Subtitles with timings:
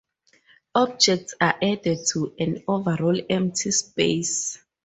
[0.73, 4.57] Objects are added to an overall empty space.